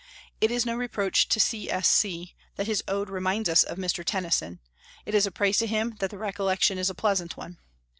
[0.41, 1.69] It is no reproach to "C.
[1.69, 1.87] S.
[1.87, 4.03] C." that his Ode reminds us of Mr.
[4.03, 4.59] Tennyson;
[5.05, 7.59] it is a praise to him that the recollection is a pleasant one.